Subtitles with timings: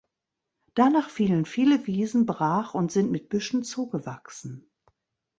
[0.73, 4.67] Danach fielen viele Wiesen brach und sind mit Büschen zugewachsen.